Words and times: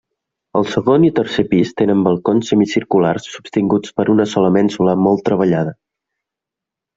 El 0.59 0.63
segon 0.75 1.03
i 1.09 1.09
tercer 1.19 1.43
pis 1.51 1.73
tenen 1.81 2.01
balcons 2.07 2.49
semicirculars 2.53 3.27
sostinguts 3.35 3.93
per 3.99 4.07
una 4.15 4.27
sola 4.33 4.51
mènsula 4.57 4.97
molt 5.09 5.23
treballada. 5.31 5.77